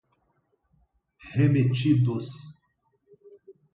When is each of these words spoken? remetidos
remetidos 1.35 2.31